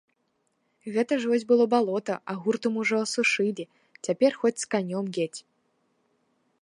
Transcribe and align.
Гэта 0.93 1.13
ж 1.25 1.29
вось 1.31 1.45
было 1.51 1.67
балота, 1.73 2.15
а 2.33 2.35
гуртам 2.45 2.73
ужо 2.85 2.97
асушылі, 3.09 3.65
цяпер 4.09 4.31
хоць 4.45 4.59
з 4.63 4.71
канём 4.73 5.05
едзь. 5.27 5.41